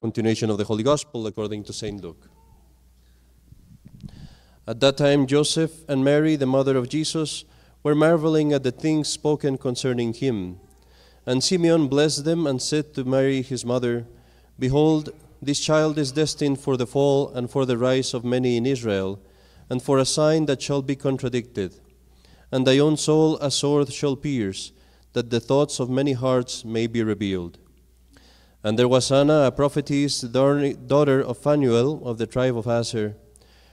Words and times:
Continuation 0.00 0.48
of 0.48 0.56
the 0.56 0.64
Holy 0.64 0.82
Gospel 0.82 1.26
according 1.26 1.62
to 1.62 1.74
St. 1.74 2.02
Luke. 2.02 2.30
At 4.66 4.80
that 4.80 4.96
time, 4.96 5.26
Joseph 5.26 5.86
and 5.90 6.02
Mary, 6.02 6.36
the 6.36 6.46
mother 6.46 6.78
of 6.78 6.88
Jesus, 6.88 7.44
were 7.82 7.94
marveling 7.94 8.54
at 8.54 8.62
the 8.62 8.72
things 8.72 9.08
spoken 9.08 9.58
concerning 9.58 10.14
him. 10.14 10.58
And 11.26 11.44
Simeon 11.44 11.86
blessed 11.86 12.24
them 12.24 12.46
and 12.46 12.62
said 12.62 12.94
to 12.94 13.04
Mary, 13.04 13.42
his 13.42 13.62
mother, 13.66 14.06
Behold, 14.58 15.10
this 15.42 15.60
child 15.60 15.98
is 15.98 16.12
destined 16.12 16.60
for 16.60 16.78
the 16.78 16.86
fall 16.86 17.28
and 17.34 17.50
for 17.50 17.66
the 17.66 17.76
rise 17.76 18.14
of 18.14 18.24
many 18.24 18.56
in 18.56 18.64
Israel, 18.64 19.20
and 19.68 19.82
for 19.82 19.98
a 19.98 20.06
sign 20.06 20.46
that 20.46 20.62
shall 20.62 20.80
be 20.80 20.96
contradicted. 20.96 21.74
And 22.50 22.66
thy 22.66 22.78
own 22.78 22.96
soul 22.96 23.36
a 23.36 23.50
sword 23.50 23.92
shall 23.92 24.16
pierce, 24.16 24.72
that 25.12 25.28
the 25.28 25.40
thoughts 25.40 25.78
of 25.78 25.90
many 25.90 26.14
hearts 26.14 26.64
may 26.64 26.86
be 26.86 27.02
revealed. 27.02 27.58
And 28.62 28.78
there 28.78 28.88
was 28.88 29.10
Anna, 29.10 29.46
a 29.46 29.52
prophetess, 29.52 30.20
daughter 30.20 31.20
of 31.20 31.38
Phanuel 31.38 32.02
of 32.04 32.18
the 32.18 32.26
tribe 32.26 32.56
of 32.58 32.68
Aser. 32.68 33.16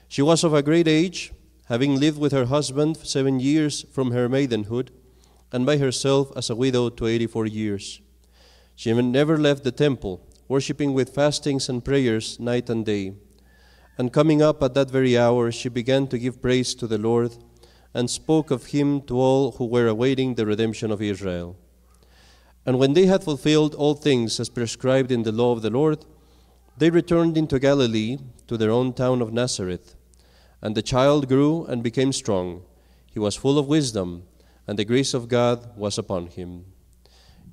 She 0.08 0.22
was 0.22 0.44
of 0.44 0.54
a 0.54 0.62
great 0.62 0.88
age, 0.88 1.32
having 1.66 2.00
lived 2.00 2.18
with 2.18 2.32
her 2.32 2.46
husband 2.46 2.96
seven 2.96 3.38
years 3.38 3.84
from 3.92 4.12
her 4.12 4.28
maidenhood, 4.28 4.90
and 5.52 5.66
by 5.66 5.76
herself 5.76 6.32
as 6.34 6.48
a 6.48 6.56
widow 6.56 6.88
to 6.88 7.06
eighty 7.06 7.26
four 7.26 7.44
years. 7.44 8.00
She 8.74 8.92
never 8.94 9.36
left 9.36 9.64
the 9.64 9.72
temple, 9.72 10.26
worshipping 10.48 10.94
with 10.94 11.14
fastings 11.14 11.68
and 11.68 11.84
prayers 11.84 12.40
night 12.40 12.70
and 12.70 12.86
day. 12.86 13.12
And 13.98 14.12
coming 14.12 14.40
up 14.40 14.62
at 14.62 14.72
that 14.72 14.90
very 14.90 15.18
hour, 15.18 15.52
she 15.52 15.68
began 15.68 16.06
to 16.06 16.18
give 16.18 16.40
praise 16.40 16.74
to 16.76 16.86
the 16.86 16.98
Lord, 16.98 17.36
and 17.92 18.08
spoke 18.08 18.50
of 18.50 18.66
him 18.66 19.02
to 19.02 19.18
all 19.18 19.52
who 19.52 19.66
were 19.66 19.88
awaiting 19.88 20.34
the 20.34 20.46
redemption 20.46 20.90
of 20.90 21.02
Israel. 21.02 21.56
And 22.66 22.78
when 22.78 22.92
they 22.92 23.06
had 23.06 23.24
fulfilled 23.24 23.74
all 23.74 23.94
things 23.94 24.38
as 24.38 24.48
prescribed 24.48 25.10
in 25.10 25.22
the 25.22 25.32
law 25.32 25.52
of 25.52 25.62
the 25.62 25.70
Lord, 25.70 26.04
they 26.76 26.90
returned 26.90 27.36
into 27.36 27.58
Galilee 27.58 28.18
to 28.46 28.56
their 28.56 28.70
own 28.70 28.92
town 28.92 29.22
of 29.22 29.32
Nazareth. 29.32 29.94
And 30.60 30.74
the 30.74 30.82
child 30.82 31.28
grew 31.28 31.64
and 31.64 31.82
became 31.82 32.12
strong. 32.12 32.62
He 33.12 33.18
was 33.18 33.36
full 33.36 33.58
of 33.58 33.68
wisdom, 33.68 34.24
and 34.66 34.78
the 34.78 34.84
grace 34.84 35.14
of 35.14 35.28
God 35.28 35.76
was 35.76 35.98
upon 35.98 36.26
him. 36.26 36.66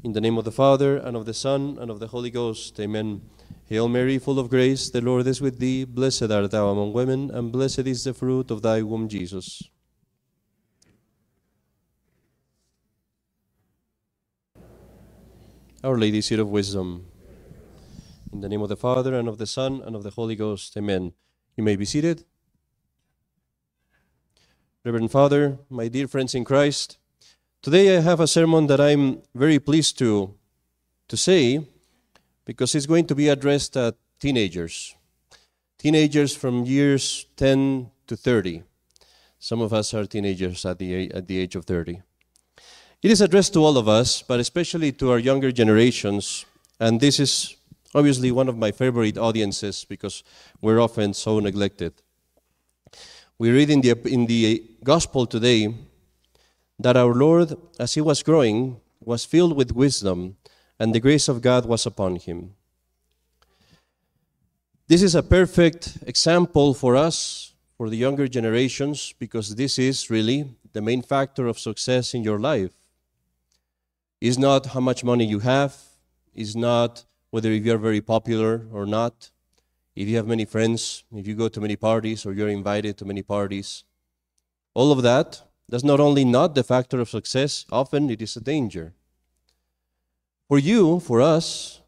In 0.03 0.13
the 0.13 0.21
name 0.21 0.37
of 0.37 0.45
the 0.45 0.51
Father, 0.51 0.97
and 0.97 1.17
of 1.17 1.25
the 1.25 1.33
Son, 1.33 1.77
and 1.79 1.89
of 1.89 1.99
the 1.99 2.07
Holy 2.07 2.29
Ghost, 2.29 2.79
amen. 2.79 3.21
Hail 3.65 3.87
Mary, 3.87 4.19
full 4.19 4.37
of 4.37 4.49
grace, 4.49 4.89
the 4.91 5.01
Lord 5.01 5.25
is 5.25 5.41
with 5.41 5.57
thee. 5.57 5.85
Blessed 5.85 6.29
art 6.29 6.51
thou 6.51 6.69
among 6.69 6.93
women, 6.93 7.31
and 7.31 7.51
blessed 7.51 7.87
is 7.87 8.03
the 8.03 8.13
fruit 8.13 8.51
of 8.51 8.61
thy 8.61 8.83
womb, 8.83 9.09
Jesus. 9.09 9.63
Our 15.85 15.99
Lady, 15.99 16.19
Seat 16.19 16.39
of 16.39 16.49
Wisdom. 16.49 17.05
In 18.33 18.41
the 18.41 18.49
name 18.49 18.63
of 18.63 18.69
the 18.69 18.75
Father, 18.75 19.13
and 19.13 19.27
of 19.27 19.37
the 19.37 19.45
Son, 19.45 19.83
and 19.85 19.95
of 19.95 20.01
the 20.01 20.09
Holy 20.09 20.35
Ghost, 20.35 20.75
amen. 20.75 21.13
You 21.55 21.63
may 21.63 21.75
be 21.75 21.85
seated. 21.85 22.25
Reverend 24.83 25.11
Father, 25.11 25.59
my 25.69 25.87
dear 25.87 26.07
friends 26.07 26.33
in 26.33 26.43
Christ, 26.43 26.97
today 27.61 27.95
I 27.95 28.01
have 28.01 28.19
a 28.19 28.25
sermon 28.25 28.65
that 28.65 28.81
I'm 28.81 29.21
very 29.35 29.59
pleased 29.59 29.99
to, 29.99 30.33
to 31.07 31.15
say 31.15 31.63
because 32.45 32.73
it's 32.73 32.87
going 32.87 33.05
to 33.05 33.13
be 33.13 33.29
addressed 33.29 33.77
at 33.77 33.95
teenagers. 34.19 34.95
Teenagers 35.77 36.35
from 36.35 36.65
years 36.65 37.27
10 37.37 37.91
to 38.07 38.15
30. 38.17 38.63
Some 39.37 39.61
of 39.61 39.71
us 39.71 39.93
are 39.93 40.07
teenagers 40.07 40.65
at 40.65 40.79
the, 40.79 41.11
at 41.11 41.27
the 41.27 41.37
age 41.37 41.55
of 41.55 41.65
30. 41.65 42.01
It 43.05 43.11
is 43.11 43.21
addressed 43.21 43.53
to 43.53 43.59
all 43.59 43.77
of 43.77 43.87
us, 43.87 44.23
but 44.23 44.39
especially 44.39 44.91
to 44.93 45.11
our 45.11 45.19
younger 45.19 45.51
generations. 45.51 46.43
And 46.79 46.99
this 46.99 47.19
is 47.19 47.55
obviously 47.93 48.31
one 48.31 48.49
of 48.49 48.57
my 48.57 48.71
favorite 48.71 49.15
audiences 49.19 49.85
because 49.87 50.23
we're 50.59 50.79
often 50.79 51.13
so 51.13 51.39
neglected. 51.39 51.93
We 53.37 53.51
read 53.51 53.69
in 53.69 53.81
the, 53.81 53.91
in 54.07 54.25
the 54.25 54.63
Gospel 54.83 55.27
today 55.27 55.71
that 56.79 56.97
our 56.97 57.13
Lord, 57.13 57.55
as 57.77 57.93
he 57.93 58.01
was 58.01 58.23
growing, 58.23 58.81
was 58.99 59.23
filled 59.23 59.55
with 59.55 59.73
wisdom, 59.73 60.37
and 60.79 60.91
the 60.91 60.99
grace 60.99 61.27
of 61.27 61.43
God 61.43 61.67
was 61.67 61.85
upon 61.85 62.15
him. 62.15 62.55
This 64.87 65.03
is 65.03 65.13
a 65.13 65.21
perfect 65.21 65.99
example 66.07 66.73
for 66.73 66.95
us, 66.95 67.53
for 67.77 67.87
the 67.87 67.97
younger 67.97 68.27
generations, 68.27 69.13
because 69.19 69.53
this 69.53 69.77
is 69.77 70.09
really 70.09 70.55
the 70.73 70.81
main 70.81 71.03
factor 71.03 71.45
of 71.45 71.59
success 71.59 72.15
in 72.15 72.23
your 72.23 72.39
life 72.39 72.71
is 74.25 74.39
not 74.39 74.65
how 74.73 74.79
much 74.79 75.03
money 75.03 75.23
you 75.23 75.37
have, 75.37 75.75
is 76.33 76.55
not 76.55 77.05
whether 77.29 77.51
you're 77.53 77.77
very 77.77 78.01
popular 78.01 78.65
or 78.73 78.87
not, 78.87 79.29
if 79.95 80.07
you 80.07 80.15
have 80.15 80.25
many 80.25 80.45
friends, 80.45 81.03
if 81.15 81.27
you 81.27 81.35
go 81.35 81.47
to 81.47 81.61
many 81.61 81.75
parties 81.75 82.25
or 82.25 82.33
you're 82.33 82.49
invited 82.49 82.97
to 82.97 83.05
many 83.05 83.21
parties. 83.21 83.83
All 84.73 84.91
of 84.91 85.03
that, 85.03 85.43
that's 85.69 85.83
not 85.83 85.99
only 85.99 86.25
not 86.25 86.55
the 86.55 86.63
factor 86.63 86.99
of 86.99 87.07
success, 87.07 87.67
often 87.71 88.09
it 88.09 88.19
is 88.19 88.35
a 88.35 88.41
danger. 88.41 88.93
For 90.47 90.57
you, 90.57 90.99
for 91.01 91.21
us, 91.21 91.81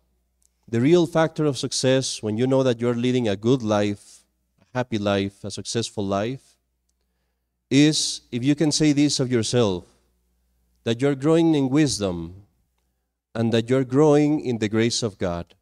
the 0.70 0.80
real 0.80 1.08
factor 1.08 1.46
of 1.46 1.58
success 1.58 2.22
when 2.22 2.38
you 2.38 2.46
know 2.46 2.62
that 2.62 2.80
you're 2.80 2.94
leading 2.94 3.28
a 3.28 3.36
good 3.36 3.64
life, 3.64 4.20
a 4.62 4.78
happy 4.78 5.00
life, 5.00 5.44
a 5.44 5.50
successful 5.50 6.06
life, 6.06 6.56
is 7.72 8.22
if 8.32 8.44
you 8.44 8.54
can 8.54 8.72
say 8.72 8.94
this 8.94 9.20
of 9.20 9.32
yourself 9.32 9.86
that 10.88 11.02
you're 11.02 11.16
growing 11.16 11.54
in 11.54 11.68
wisdom 11.68 12.44
and 13.36 13.52
that 13.52 13.70
you're 13.70 13.84
growing 13.84 14.40
in 14.40 14.60
the 14.60 14.70
grace 14.70 15.04
of 15.04 15.18
God. 15.18 15.54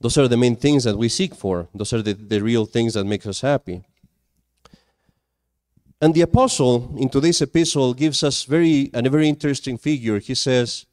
Those 0.00 0.16
are 0.16 0.28
the 0.28 0.36
main 0.36 0.54
things 0.54 0.84
that 0.84 0.96
we 0.96 1.08
seek 1.08 1.34
for. 1.34 1.66
Those 1.74 1.92
are 1.92 2.00
the, 2.00 2.12
the 2.12 2.40
real 2.40 2.66
things 2.66 2.94
that 2.94 3.02
make 3.02 3.26
us 3.26 3.40
happy. 3.40 3.82
And 6.00 6.14
the 6.14 6.20
apostle 6.20 6.94
in 6.96 7.08
today's 7.08 7.42
epistle 7.42 7.92
gives 7.92 8.22
us 8.22 8.44
very 8.44 8.92
a 8.94 9.02
very 9.10 9.28
interesting 9.28 9.76
figure. 9.76 10.20
He 10.20 10.36
says, 10.36 10.86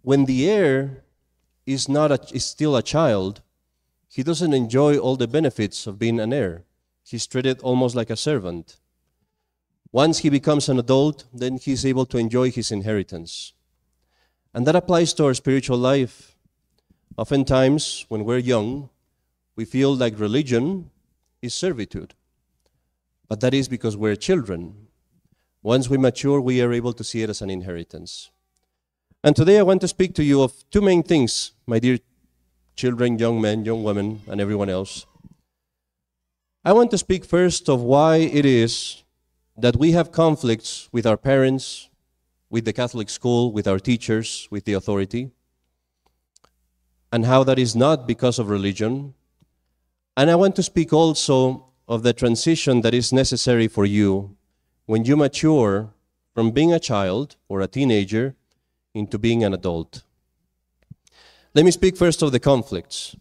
when 0.00 0.24
the 0.24 0.48
heir 0.48 1.04
is 1.66 1.86
not 1.86 2.10
a, 2.10 2.18
is 2.32 2.46
still 2.46 2.76
a 2.76 2.82
child, 2.82 3.42
he 4.08 4.22
doesn't 4.22 4.54
enjoy 4.54 4.96
all 4.96 5.16
the 5.16 5.28
benefits 5.28 5.86
of 5.86 5.98
being 5.98 6.18
an 6.18 6.32
heir. 6.32 6.64
He's 7.04 7.26
treated 7.26 7.60
almost 7.60 7.94
like 7.94 8.08
a 8.08 8.16
servant. 8.16 8.78
Once 9.92 10.18
he 10.18 10.28
becomes 10.28 10.68
an 10.68 10.78
adult, 10.78 11.24
then 11.32 11.56
he's 11.56 11.86
able 11.86 12.04
to 12.04 12.18
enjoy 12.18 12.50
his 12.50 12.70
inheritance. 12.70 13.54
And 14.52 14.66
that 14.66 14.76
applies 14.76 15.14
to 15.14 15.24
our 15.24 15.34
spiritual 15.34 15.78
life. 15.78 16.36
Oftentimes, 17.16 18.04
when 18.08 18.24
we're 18.24 18.38
young, 18.38 18.90
we 19.56 19.64
feel 19.64 19.94
like 19.94 20.18
religion 20.18 20.90
is 21.40 21.54
servitude. 21.54 22.14
But 23.28 23.40
that 23.40 23.54
is 23.54 23.68
because 23.68 23.96
we're 23.96 24.16
children. 24.16 24.88
Once 25.62 25.88
we 25.88 25.98
mature, 25.98 26.40
we 26.40 26.60
are 26.60 26.72
able 26.72 26.92
to 26.92 27.04
see 27.04 27.22
it 27.22 27.30
as 27.30 27.42
an 27.42 27.50
inheritance. 27.50 28.30
And 29.24 29.34
today 29.34 29.58
I 29.58 29.62
want 29.62 29.80
to 29.80 29.88
speak 29.88 30.14
to 30.14 30.24
you 30.24 30.42
of 30.42 30.52
two 30.70 30.80
main 30.80 31.02
things, 31.02 31.52
my 31.66 31.78
dear 31.78 31.98
children, 32.76 33.18
young 33.18 33.40
men, 33.40 33.64
young 33.64 33.82
women, 33.82 34.20
and 34.28 34.40
everyone 34.40 34.68
else. 34.68 35.06
I 36.64 36.72
want 36.72 36.90
to 36.92 36.98
speak 36.98 37.24
first 37.24 37.68
of 37.68 37.80
why 37.80 38.16
it 38.16 38.44
is 38.44 39.02
that 39.58 39.76
we 39.76 39.90
have 39.92 40.12
conflicts 40.12 40.88
with 40.92 41.04
our 41.04 41.16
parents, 41.16 41.90
with 42.48 42.64
the 42.64 42.72
Catholic 42.72 43.10
school, 43.10 43.52
with 43.52 43.66
our 43.66 43.80
teachers, 43.80 44.46
with 44.50 44.64
the 44.64 44.72
authority, 44.72 45.30
and 47.12 47.26
how 47.26 47.42
that 47.42 47.58
is 47.58 47.74
not 47.74 48.06
because 48.06 48.38
of 48.38 48.48
religion. 48.48 49.14
And 50.16 50.30
I 50.30 50.36
want 50.36 50.54
to 50.56 50.62
speak 50.62 50.92
also 50.92 51.66
of 51.88 52.04
the 52.04 52.12
transition 52.12 52.82
that 52.82 52.94
is 52.94 53.12
necessary 53.12 53.66
for 53.66 53.84
you 53.84 54.36
when 54.86 55.04
you 55.04 55.16
mature 55.16 55.92
from 56.34 56.52
being 56.52 56.72
a 56.72 56.78
child 56.78 57.36
or 57.48 57.60
a 57.60 57.66
teenager 57.66 58.36
into 58.94 59.18
being 59.18 59.42
an 59.42 59.52
adult. 59.52 60.04
Let 61.54 61.64
me 61.64 61.72
speak 61.72 61.96
first 61.96 62.22
of 62.22 62.30
the 62.30 62.38
conflicts. 62.38 63.16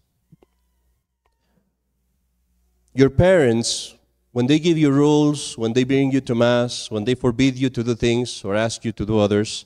Your 2.93 3.09
parents 3.09 3.96
when 4.37 4.45
they 4.45 4.59
give 4.59 4.77
you 4.77 4.91
rules, 4.91 5.57
when 5.57 5.73
they 5.73 5.83
bring 5.83 6.11
you 6.11 6.21
to 6.21 6.35
Mass, 6.35 6.91
when 6.91 7.05
they 7.05 7.15
forbid 7.15 7.57
you 7.57 7.71
to 7.71 7.83
do 7.83 7.95
things 7.95 8.45
or 8.45 8.53
ask 8.53 8.85
you 8.85 8.91
to 8.91 9.03
do 9.03 9.17
others, 9.17 9.65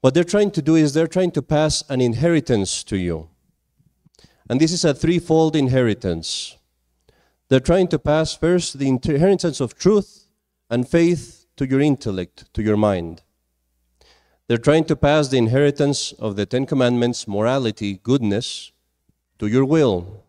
what 0.00 0.14
they're 0.14 0.22
trying 0.22 0.52
to 0.52 0.62
do 0.62 0.76
is 0.76 0.94
they're 0.94 1.08
trying 1.08 1.32
to 1.32 1.42
pass 1.42 1.82
an 1.88 2.00
inheritance 2.00 2.84
to 2.84 2.96
you. 2.96 3.28
And 4.48 4.60
this 4.60 4.70
is 4.70 4.84
a 4.84 4.94
threefold 4.94 5.56
inheritance. 5.56 6.56
They're 7.48 7.58
trying 7.58 7.88
to 7.88 7.98
pass 7.98 8.36
first 8.36 8.78
the 8.78 8.86
inheritance 8.86 9.58
of 9.58 9.76
truth 9.76 10.28
and 10.70 10.88
faith 10.88 11.46
to 11.56 11.66
your 11.68 11.80
intellect, 11.80 12.54
to 12.54 12.62
your 12.62 12.76
mind. 12.76 13.22
They're 14.46 14.56
trying 14.56 14.84
to 14.84 14.94
pass 14.94 15.26
the 15.26 15.38
inheritance 15.38 16.12
of 16.20 16.36
the 16.36 16.46
Ten 16.46 16.64
Commandments, 16.64 17.26
morality, 17.26 17.98
goodness, 18.00 18.70
to 19.40 19.48
your 19.48 19.64
will, 19.64 20.23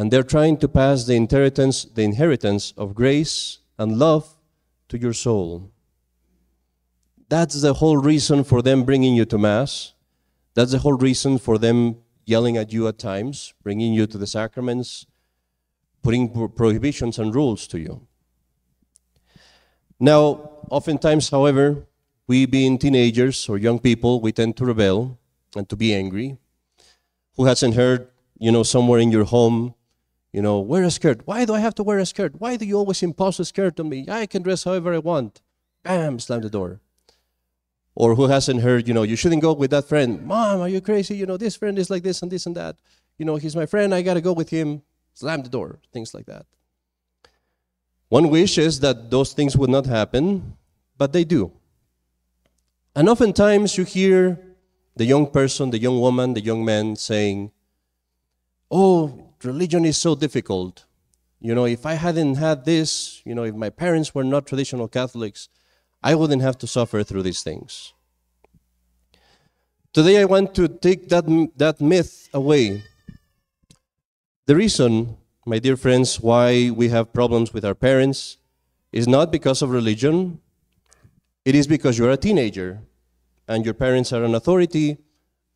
and 0.00 0.10
they're 0.10 0.22
trying 0.22 0.56
to 0.56 0.66
pass 0.66 1.04
the 1.04 1.14
inheritance, 1.14 1.84
the 1.84 2.02
inheritance 2.02 2.72
of 2.78 2.94
grace 2.94 3.58
and 3.78 3.98
love 3.98 4.34
to 4.88 4.96
your 4.96 5.12
soul. 5.12 5.70
That's 7.28 7.60
the 7.60 7.74
whole 7.74 7.98
reason 7.98 8.42
for 8.44 8.62
them 8.62 8.84
bringing 8.84 9.14
you 9.14 9.26
to 9.26 9.36
Mass. 9.36 9.92
That's 10.54 10.72
the 10.72 10.78
whole 10.78 10.96
reason 10.96 11.36
for 11.36 11.58
them 11.58 11.96
yelling 12.24 12.56
at 12.56 12.72
you 12.72 12.88
at 12.88 12.98
times, 12.98 13.52
bringing 13.62 13.92
you 13.92 14.06
to 14.06 14.16
the 14.16 14.26
sacraments, 14.26 15.04
putting 16.02 16.48
prohibitions 16.48 17.18
and 17.18 17.34
rules 17.34 17.66
to 17.66 17.78
you. 17.78 18.06
Now, 19.98 20.62
oftentimes, 20.70 21.28
however, 21.28 21.86
we 22.26 22.46
being 22.46 22.78
teenagers 22.78 23.50
or 23.50 23.58
young 23.58 23.78
people, 23.78 24.22
we 24.22 24.32
tend 24.32 24.56
to 24.56 24.64
rebel 24.64 25.18
and 25.54 25.68
to 25.68 25.76
be 25.76 25.92
angry. 25.92 26.38
Who 27.36 27.44
hasn't 27.44 27.74
heard, 27.74 28.08
you 28.38 28.50
know, 28.50 28.62
somewhere 28.62 29.00
in 29.00 29.12
your 29.12 29.24
home, 29.24 29.74
you 30.32 30.42
know, 30.42 30.60
wear 30.60 30.84
a 30.84 30.90
skirt. 30.90 31.22
Why 31.24 31.44
do 31.44 31.54
I 31.54 31.60
have 31.60 31.74
to 31.76 31.82
wear 31.82 31.98
a 31.98 32.06
skirt? 32.06 32.34
Why 32.38 32.56
do 32.56 32.64
you 32.64 32.76
always 32.76 33.02
impose 33.02 33.40
a 33.40 33.44
skirt 33.44 33.80
on 33.80 33.88
me? 33.88 34.06
I 34.08 34.26
can 34.26 34.42
dress 34.42 34.64
however 34.64 34.94
I 34.94 34.98
want. 34.98 35.40
Bam, 35.82 36.18
slam 36.18 36.40
the 36.42 36.50
door. 36.50 36.80
Or 37.94 38.14
who 38.14 38.26
hasn't 38.26 38.60
heard, 38.62 38.86
you 38.86 38.94
know, 38.94 39.02
you 39.02 39.16
shouldn't 39.16 39.42
go 39.42 39.52
with 39.52 39.72
that 39.72 39.88
friend. 39.88 40.24
Mom, 40.24 40.60
are 40.60 40.68
you 40.68 40.80
crazy? 40.80 41.16
You 41.16 41.26
know, 41.26 41.36
this 41.36 41.56
friend 41.56 41.78
is 41.78 41.90
like 41.90 42.02
this 42.02 42.22
and 42.22 42.30
this 42.30 42.46
and 42.46 42.56
that. 42.56 42.76
You 43.18 43.24
know, 43.24 43.36
he's 43.36 43.56
my 43.56 43.66
friend. 43.66 43.94
I 43.94 44.02
got 44.02 44.14
to 44.14 44.20
go 44.20 44.32
with 44.32 44.50
him. 44.50 44.82
Slam 45.14 45.42
the 45.42 45.48
door. 45.48 45.78
Things 45.92 46.14
like 46.14 46.26
that. 46.26 46.46
One 48.08 48.30
wish 48.30 48.58
is 48.58 48.80
that 48.80 49.10
those 49.10 49.32
things 49.32 49.56
would 49.56 49.70
not 49.70 49.86
happen, 49.86 50.56
but 50.96 51.12
they 51.12 51.24
do. 51.24 51.52
And 52.94 53.08
oftentimes 53.08 53.76
you 53.76 53.84
hear 53.84 54.38
the 54.96 55.04
young 55.04 55.26
person, 55.26 55.70
the 55.70 55.78
young 55.78 56.00
woman, 56.00 56.34
the 56.34 56.40
young 56.40 56.64
man 56.64 56.96
saying, 56.96 57.52
Oh, 58.70 59.29
religion 59.44 59.84
is 59.84 59.96
so 59.96 60.14
difficult. 60.14 60.84
You 61.40 61.54
know, 61.54 61.64
if 61.64 61.86
I 61.86 61.94
hadn't 61.94 62.34
had 62.34 62.64
this, 62.64 63.22
you 63.24 63.34
know, 63.34 63.44
if 63.44 63.54
my 63.54 63.70
parents 63.70 64.14
were 64.14 64.24
not 64.24 64.46
traditional 64.46 64.88
Catholics, 64.88 65.48
I 66.02 66.14
wouldn't 66.14 66.42
have 66.42 66.58
to 66.58 66.66
suffer 66.66 67.02
through 67.02 67.22
these 67.22 67.42
things. 67.42 67.94
Today, 69.92 70.20
I 70.20 70.24
want 70.24 70.54
to 70.54 70.68
take 70.68 71.08
that, 71.08 71.24
that 71.56 71.80
myth 71.80 72.28
away. 72.32 72.84
The 74.46 74.56
reason, 74.56 75.16
my 75.46 75.58
dear 75.58 75.76
friends, 75.76 76.20
why 76.20 76.70
we 76.70 76.88
have 76.88 77.12
problems 77.12 77.52
with 77.52 77.64
our 77.64 77.74
parents 77.74 78.36
is 78.92 79.08
not 79.08 79.32
because 79.32 79.62
of 79.62 79.70
religion, 79.70 80.40
it 81.44 81.54
is 81.54 81.66
because 81.66 81.98
you're 81.98 82.10
a 82.10 82.16
teenager 82.16 82.82
and 83.48 83.64
your 83.64 83.74
parents 83.74 84.12
are 84.12 84.22
an 84.22 84.34
authority, 84.34 84.98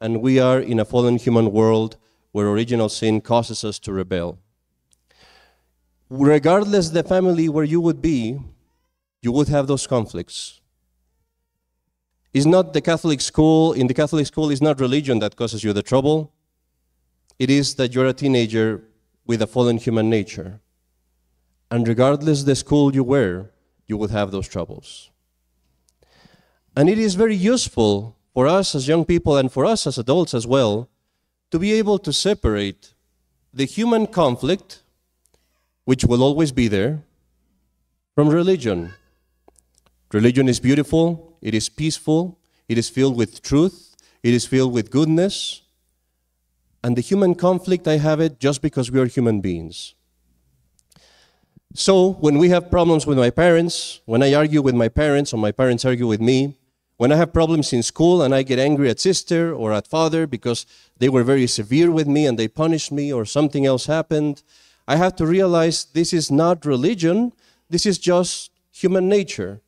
and 0.00 0.20
we 0.20 0.40
are 0.40 0.58
in 0.58 0.80
a 0.80 0.84
fallen 0.84 1.16
human 1.16 1.52
world 1.52 1.96
where 2.34 2.48
original 2.48 2.88
sin 2.88 3.20
causes 3.20 3.62
us 3.62 3.78
to 3.78 3.92
rebel. 3.92 4.36
Regardless 6.10 6.90
the 6.90 7.04
family 7.04 7.48
where 7.48 7.62
you 7.62 7.80
would 7.80 8.02
be, 8.02 8.40
you 9.22 9.30
would 9.30 9.46
have 9.46 9.68
those 9.68 9.86
conflicts. 9.86 10.60
It's 12.32 12.44
not 12.44 12.72
the 12.72 12.80
Catholic 12.80 13.20
school, 13.20 13.72
in 13.72 13.86
the 13.86 13.94
Catholic 13.94 14.26
school, 14.26 14.50
it's 14.50 14.60
not 14.60 14.80
religion 14.80 15.20
that 15.20 15.36
causes 15.36 15.62
you 15.62 15.72
the 15.72 15.84
trouble. 15.84 16.32
It 17.38 17.50
is 17.50 17.76
that 17.76 17.94
you're 17.94 18.08
a 18.08 18.12
teenager 18.12 18.82
with 19.24 19.40
a 19.40 19.46
fallen 19.46 19.76
human 19.76 20.10
nature. 20.10 20.58
And 21.70 21.86
regardless 21.86 22.42
the 22.42 22.56
school 22.56 22.92
you 22.92 23.04
wear, 23.04 23.52
you 23.86 23.96
would 23.96 24.10
have 24.10 24.32
those 24.32 24.48
troubles. 24.48 25.12
And 26.76 26.88
it 26.88 26.98
is 26.98 27.14
very 27.14 27.36
useful 27.36 28.16
for 28.32 28.48
us 28.48 28.74
as 28.74 28.88
young 28.88 29.04
people 29.04 29.36
and 29.36 29.52
for 29.52 29.64
us 29.64 29.86
as 29.86 29.98
adults 29.98 30.34
as 30.34 30.48
well 30.48 30.88
to 31.54 31.58
be 31.60 31.72
able 31.72 32.00
to 32.00 32.12
separate 32.12 32.94
the 33.52 33.64
human 33.64 34.08
conflict, 34.08 34.82
which 35.84 36.04
will 36.04 36.20
always 36.20 36.50
be 36.50 36.66
there, 36.66 37.04
from 38.16 38.28
religion. 38.28 38.92
Religion 40.12 40.48
is 40.48 40.58
beautiful, 40.58 41.38
it 41.40 41.54
is 41.54 41.68
peaceful, 41.68 42.40
it 42.68 42.76
is 42.76 42.90
filled 42.90 43.16
with 43.16 43.40
truth, 43.40 43.94
it 44.24 44.34
is 44.34 44.44
filled 44.44 44.72
with 44.72 44.90
goodness. 44.90 45.62
And 46.82 46.96
the 46.96 47.00
human 47.00 47.36
conflict, 47.36 47.86
I 47.86 47.98
have 47.98 48.18
it 48.18 48.40
just 48.40 48.60
because 48.60 48.90
we 48.90 48.98
are 48.98 49.06
human 49.06 49.40
beings. 49.40 49.94
So, 51.72 52.14
when 52.14 52.36
we 52.36 52.48
have 52.48 52.68
problems 52.68 53.06
with 53.06 53.16
my 53.16 53.30
parents, 53.30 54.00
when 54.06 54.24
I 54.24 54.34
argue 54.34 54.60
with 54.60 54.74
my 54.74 54.88
parents 54.88 55.32
or 55.32 55.36
my 55.36 55.52
parents 55.52 55.84
argue 55.84 56.08
with 56.08 56.20
me, 56.20 56.58
when 56.96 57.10
I 57.10 57.16
have 57.16 57.32
problems 57.32 57.72
in 57.72 57.82
school 57.82 58.22
and 58.22 58.34
I 58.34 58.42
get 58.42 58.58
angry 58.58 58.88
at 58.88 59.00
sister 59.00 59.52
or 59.52 59.72
at 59.72 59.88
father 59.88 60.26
because 60.26 60.64
they 60.98 61.08
were 61.08 61.24
very 61.24 61.46
severe 61.46 61.90
with 61.90 62.06
me 62.06 62.26
and 62.26 62.38
they 62.38 62.48
punished 62.48 62.92
me 62.92 63.12
or 63.12 63.24
something 63.24 63.66
else 63.66 63.86
happened, 63.86 64.42
I 64.86 64.96
have 64.96 65.16
to 65.16 65.26
realize 65.26 65.86
this 65.86 66.12
is 66.12 66.30
not 66.30 66.64
religion, 66.64 67.32
this 67.68 67.86
is 67.86 67.98
just 67.98 68.50
human 68.70 69.08
nature. 69.08 69.60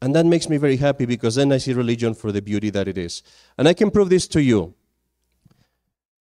And 0.00 0.14
that 0.14 0.26
makes 0.26 0.48
me 0.48 0.56
very 0.56 0.76
happy 0.76 1.06
because 1.06 1.34
then 1.34 1.52
I 1.52 1.58
see 1.58 1.72
religion 1.72 2.14
for 2.14 2.30
the 2.30 2.40
beauty 2.40 2.70
that 2.70 2.86
it 2.86 2.96
is. 2.96 3.22
And 3.58 3.66
I 3.66 3.74
can 3.74 3.90
prove 3.90 4.10
this 4.10 4.28
to 4.28 4.42
you. 4.42 4.74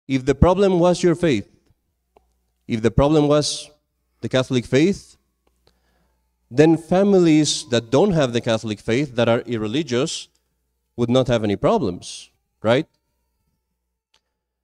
If 0.08 0.24
the 0.24 0.34
problem 0.34 0.78
was 0.80 1.02
your 1.02 1.14
faith, 1.14 1.48
if 2.66 2.82
the 2.82 2.90
problem 2.90 3.28
was 3.28 3.70
the 4.22 4.28
Catholic 4.28 4.64
faith, 4.64 5.16
then 6.50 6.76
families 6.76 7.64
that 7.68 7.90
don't 7.90 8.12
have 8.12 8.32
the 8.32 8.40
Catholic 8.40 8.80
faith, 8.80 9.14
that 9.14 9.28
are 9.28 9.40
irreligious, 9.40 10.28
would 10.96 11.10
not 11.10 11.28
have 11.28 11.44
any 11.44 11.56
problems, 11.56 12.30
right? 12.62 12.86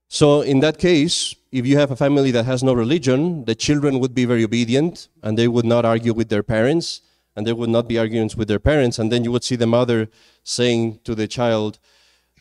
So, 0.09 0.41
in 0.41 0.61
that 0.61 0.79
case, 0.79 1.35
if 1.53 1.67
you 1.67 1.79
have 1.79 1.91
a 1.91 1.97
family 1.97 2.31
that 2.31 2.45
has 2.45 2.63
no 2.63 2.73
religion, 2.73 3.45
the 3.45 3.55
children 3.55 3.99
would 4.01 4.15
be 4.15 4.25
very 4.25 4.45
obedient 4.45 5.09
and 5.23 5.37
they 5.37 5.49
would 5.49 5.65
not 5.65 5.85
argue 5.85 6.13
with 6.13 6.29
their 6.29 6.43
parents 6.43 7.03
and 7.37 7.47
there 7.47 7.55
would 7.55 7.69
not 7.69 7.87
be 7.87 7.99
arguments 7.99 8.35
with 8.35 8.49
their 8.49 8.59
parents. 8.59 8.99
And 8.99 9.13
then 9.13 9.23
you 9.23 9.31
would 9.31 9.45
see 9.45 9.57
the 9.57 9.67
mother 9.67 10.09
saying 10.43 11.01
to 11.05 11.15
the 11.15 11.29
child, 11.29 11.79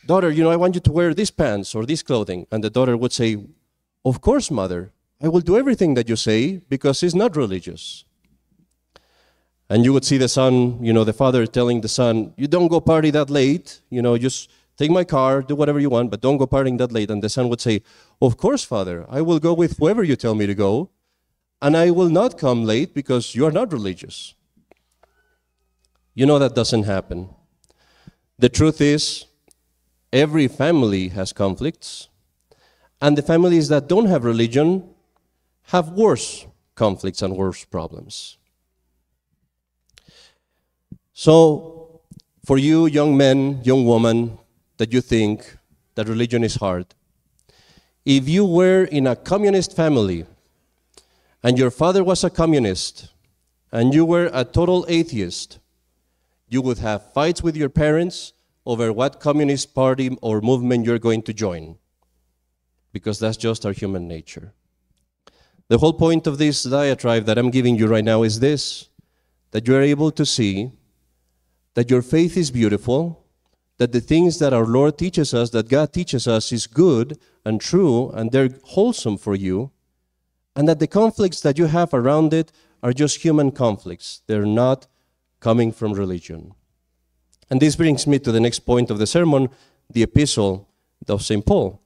Daughter, 0.06 0.30
you 0.30 0.42
know, 0.42 0.50
I 0.50 0.56
want 0.56 0.74
you 0.74 0.80
to 0.80 0.92
wear 0.92 1.12
these 1.12 1.30
pants 1.30 1.74
or 1.74 1.84
this 1.84 2.02
clothing. 2.02 2.46
And 2.50 2.64
the 2.64 2.70
daughter 2.70 2.96
would 2.96 3.12
say, 3.12 3.44
Of 4.04 4.20
course, 4.20 4.50
mother, 4.50 4.92
I 5.20 5.28
will 5.28 5.40
do 5.40 5.58
everything 5.58 5.94
that 5.94 6.08
you 6.08 6.16
say 6.16 6.62
because 6.68 7.00
he's 7.00 7.14
not 7.14 7.36
religious. 7.36 8.05
And 9.68 9.84
you 9.84 9.92
would 9.92 10.04
see 10.04 10.16
the 10.16 10.28
son, 10.28 10.82
you 10.82 10.92
know, 10.92 11.02
the 11.04 11.12
father 11.12 11.46
telling 11.46 11.80
the 11.80 11.88
son, 11.88 12.32
You 12.36 12.46
don't 12.46 12.68
go 12.68 12.80
party 12.80 13.10
that 13.10 13.30
late, 13.30 13.80
you 13.90 14.00
know, 14.00 14.16
just 14.16 14.50
take 14.76 14.90
my 14.90 15.04
car, 15.04 15.42
do 15.42 15.56
whatever 15.56 15.80
you 15.80 15.90
want, 15.90 16.10
but 16.10 16.20
don't 16.20 16.36
go 16.36 16.46
partying 16.46 16.78
that 16.78 16.92
late. 16.92 17.10
And 17.10 17.22
the 17.22 17.28
son 17.28 17.48
would 17.48 17.60
say, 17.60 17.82
Of 18.20 18.36
course, 18.36 18.64
father, 18.64 19.06
I 19.08 19.22
will 19.22 19.38
go 19.38 19.52
with 19.52 19.78
whoever 19.78 20.04
you 20.04 20.14
tell 20.16 20.34
me 20.34 20.46
to 20.46 20.54
go, 20.54 20.90
and 21.60 21.76
I 21.76 21.90
will 21.90 22.10
not 22.10 22.38
come 22.38 22.64
late 22.64 22.94
because 22.94 23.34
you 23.34 23.44
are 23.46 23.50
not 23.50 23.72
religious. 23.72 24.34
You 26.14 26.26
know 26.26 26.38
that 26.38 26.54
doesn't 26.54 26.84
happen. 26.84 27.30
The 28.38 28.48
truth 28.48 28.80
is, 28.80 29.26
every 30.12 30.46
family 30.46 31.08
has 31.08 31.32
conflicts, 31.32 32.08
and 33.00 33.18
the 33.18 33.22
families 33.22 33.68
that 33.68 33.88
don't 33.88 34.06
have 34.06 34.24
religion 34.24 34.88
have 35.70 35.90
worse 35.90 36.46
conflicts 36.74 37.22
and 37.22 37.36
worse 37.36 37.64
problems. 37.64 38.38
So, 41.18 42.02
for 42.44 42.58
you, 42.58 42.84
young 42.84 43.16
men, 43.16 43.62
young 43.64 43.86
women, 43.86 44.38
that 44.76 44.92
you 44.92 45.00
think 45.00 45.56
that 45.94 46.08
religion 46.08 46.44
is 46.44 46.56
hard, 46.56 46.88
if 48.04 48.28
you 48.28 48.44
were 48.44 48.84
in 48.84 49.06
a 49.06 49.16
communist 49.16 49.74
family 49.74 50.26
and 51.42 51.58
your 51.58 51.70
father 51.70 52.04
was 52.04 52.22
a 52.22 52.28
communist 52.28 53.14
and 53.72 53.94
you 53.94 54.04
were 54.04 54.28
a 54.30 54.44
total 54.44 54.84
atheist, 54.90 55.58
you 56.50 56.60
would 56.60 56.80
have 56.80 57.14
fights 57.14 57.42
with 57.42 57.56
your 57.56 57.70
parents 57.70 58.34
over 58.66 58.92
what 58.92 59.18
communist 59.18 59.74
party 59.74 60.18
or 60.20 60.42
movement 60.42 60.84
you're 60.84 60.98
going 60.98 61.22
to 61.22 61.32
join, 61.32 61.78
because 62.92 63.18
that's 63.18 63.38
just 63.38 63.64
our 63.64 63.72
human 63.72 64.06
nature. 64.06 64.52
The 65.68 65.78
whole 65.78 65.94
point 65.94 66.26
of 66.26 66.36
this 66.36 66.62
diatribe 66.64 67.24
that 67.24 67.38
I'm 67.38 67.50
giving 67.50 67.76
you 67.76 67.86
right 67.86 68.04
now 68.04 68.22
is 68.22 68.40
this 68.40 68.90
that 69.52 69.66
you 69.66 69.74
are 69.74 69.80
able 69.80 70.10
to 70.10 70.26
see 70.26 70.72
that 71.76 71.90
your 71.90 72.00
faith 72.00 72.38
is 72.38 72.50
beautiful, 72.50 73.22
that 73.76 73.92
the 73.92 74.00
things 74.00 74.38
that 74.38 74.54
our 74.54 74.64
Lord 74.64 74.96
teaches 74.96 75.34
us, 75.34 75.50
that 75.50 75.68
God 75.68 75.92
teaches 75.92 76.26
us, 76.26 76.50
is 76.50 76.66
good 76.66 77.18
and 77.44 77.60
true, 77.60 78.08
and 78.12 78.32
they're 78.32 78.48
wholesome 78.64 79.18
for 79.18 79.34
you, 79.34 79.70
and 80.56 80.66
that 80.66 80.78
the 80.78 80.86
conflicts 80.86 81.42
that 81.42 81.58
you 81.58 81.66
have 81.66 81.92
around 81.92 82.32
it 82.32 82.50
are 82.82 82.94
just 82.94 83.22
human 83.22 83.52
conflicts. 83.52 84.22
They're 84.26 84.46
not 84.46 84.86
coming 85.38 85.70
from 85.70 85.92
religion. 85.92 86.54
And 87.50 87.60
this 87.60 87.76
brings 87.76 88.06
me 88.06 88.18
to 88.20 88.32
the 88.32 88.40
next 88.40 88.60
point 88.60 88.90
of 88.90 88.98
the 88.98 89.06
sermon 89.06 89.50
the 89.90 90.02
epistle 90.02 90.70
of 91.06 91.22
St. 91.22 91.44
Paul. 91.44 91.82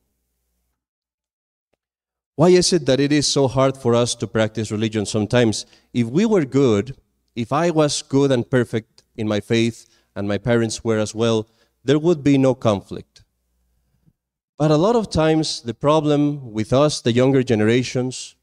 Why 2.37 2.51
is 2.51 2.73
it 2.73 2.87
that 2.87 3.01
it 3.01 3.11
is 3.11 3.27
so 3.27 3.49
hard 3.49 3.77
for 3.77 3.97
us 3.97 4.15
to 4.15 4.29
practice 4.29 4.71
religion 4.71 5.05
sometimes? 5.05 5.67
If 5.93 6.07
we 6.07 6.27
were 6.27 6.45
good, 6.45 6.97
if 7.35 7.53
I 7.53 7.71
was 7.71 8.03
good 8.03 8.31
and 8.31 8.49
perfect, 8.49 9.00
in 9.21 9.29
my 9.29 9.41
faith, 9.41 9.87
and 10.17 10.27
my 10.27 10.39
parents 10.39 10.83
were 10.83 10.99
as 10.99 11.15
well, 11.15 11.49
there 11.85 11.99
would 11.99 12.25
be 12.25 12.37
no 12.39 12.55
conflict. 12.55 13.23
But 14.59 14.71
a 14.71 14.77
lot 14.77 14.97
of 14.97 15.11
times, 15.11 15.63
the 15.63 15.75
problem 15.75 16.53
with 16.53 16.73
us, 16.73 17.01
the 17.01 17.13
younger 17.13 17.43
generations, 17.43 18.35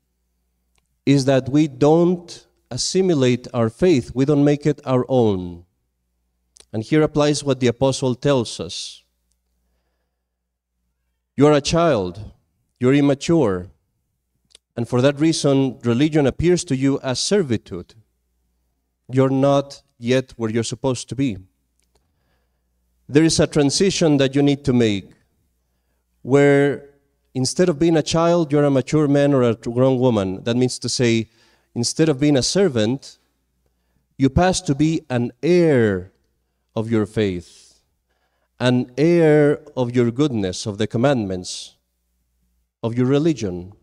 is 1.06 1.26
that 1.26 1.50
we 1.50 1.68
don't 1.68 2.48
assimilate 2.72 3.48
our 3.54 3.70
faith, 3.70 4.12
we 4.14 4.26
don't 4.26 4.44
make 4.44 4.66
it 4.66 4.80
our 4.86 5.06
own. 5.08 5.66
And 6.74 6.84
here 6.84 7.02
applies 7.02 7.44
what 7.44 7.60
the 7.60 7.68
apostle 7.68 8.16
tells 8.16 8.60
us. 8.60 9.04
You 11.36 11.48
are 11.48 11.54
a 11.54 11.62
child, 11.62 12.32
you're 12.80 12.94
immature, 12.94 13.68
and 14.76 14.88
for 14.88 15.02
that 15.02 15.20
reason, 15.20 15.80
religion 15.84 16.28
appears 16.28 16.64
to 16.66 16.76
you 16.76 17.00
as 17.02 17.20
servitude. 17.20 17.96
You're 19.10 19.32
not 19.32 19.82
yet 20.00 20.34
where 20.38 20.50
you're 20.50 20.64
supposed 20.64 21.10
to 21.10 21.16
be. 21.16 21.38
There 23.10 23.24
is 23.24 23.40
a 23.40 23.48
transition 23.48 24.18
that 24.18 24.36
you 24.36 24.42
need 24.42 24.66
to 24.66 24.74
make 24.74 25.12
where 26.22 26.90
instead 27.34 27.70
of 27.70 27.80
being 27.80 27.96
a 27.96 28.04
child, 28.04 28.52
you're 28.52 28.66
a 28.66 28.72
mature 28.72 29.08
man 29.08 29.34
or 29.34 29.44
a 29.44 29.56
grown 29.56 30.00
woman. 30.00 30.44
That 30.44 30.58
means 30.58 30.80
to 30.80 30.90
say, 30.90 31.30
instead 31.76 32.10
of 32.10 32.20
being 32.20 32.36
a 32.36 32.44
servant, 32.44 33.18
you 34.18 34.30
pass 34.30 34.60
to 34.62 34.74
be 34.76 35.06
an 35.10 35.32
heir 35.44 36.12
of 36.76 36.90
your 36.92 37.06
faith, 37.06 37.80
an 38.60 38.92
heir 38.98 39.62
of 39.76 39.96
your 39.96 40.12
goodness, 40.12 40.66
of 40.66 40.80
the 40.80 40.88
commandments, 40.88 41.76
of 42.82 42.98
your 42.98 43.06
religion. 43.06 43.74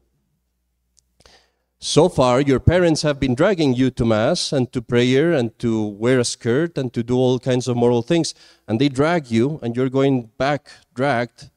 So 1.86 2.08
far, 2.08 2.40
your 2.40 2.60
parents 2.60 3.02
have 3.02 3.20
been 3.20 3.34
dragging 3.34 3.74
you 3.74 3.90
to 3.90 4.06
Mass 4.06 4.54
and 4.54 4.72
to 4.72 4.80
prayer 4.80 5.34
and 5.34 5.56
to 5.58 5.84
wear 5.84 6.18
a 6.18 6.24
skirt 6.24 6.78
and 6.78 6.90
to 6.94 7.02
do 7.02 7.14
all 7.14 7.38
kinds 7.38 7.68
of 7.68 7.76
moral 7.76 8.00
things, 8.00 8.34
and 8.66 8.80
they 8.80 8.88
drag 8.88 9.30
you, 9.30 9.60
and 9.62 9.76
you're 9.76 9.90
going 9.90 10.30
back 10.38 10.70
dragged. 10.94 11.50